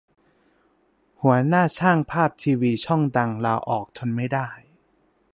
[1.21, 4.49] หัวหน้าช่างภาพทีวีช่องดัง ลาออก ทนไม่ได้